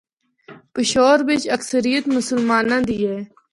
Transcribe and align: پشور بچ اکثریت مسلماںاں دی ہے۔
پشور 0.73 1.17
بچ 1.27 1.43
اکثریت 1.57 2.03
مسلماںاں 2.15 2.81
دی 2.87 2.97
ہے۔ 3.09 3.19